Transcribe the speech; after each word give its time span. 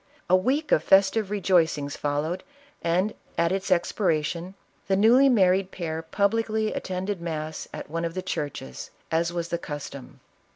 A 0.31 0.35
week 0.35 0.71
of 0.71 0.83
festive 0.83 1.27
rejoic 1.29 1.77
ings 1.77 1.95
followed, 1.95 2.43
and, 2.81 3.13
at 3.37 3.51
its 3.51 3.69
expiration, 3.69 4.55
the 4.87 4.95
newly 4.95 5.29
married 5.29 5.69
pair 5.69 6.01
publicly 6.01 6.73
attended 6.73 7.21
mass 7.21 7.67
at 7.71 7.87
one 7.87 8.03
of 8.03 8.15
the 8.15 8.23
churches, 8.23 8.89
as 9.11 9.31
was 9.31 9.49
the 9.49 9.59
custom. 9.59 10.19